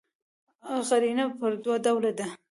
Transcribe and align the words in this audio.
قرینه 0.89 1.25
پر 1.39 1.51
دوه 1.63 1.75
ډوله 1.83 2.11
ده. 2.17 2.27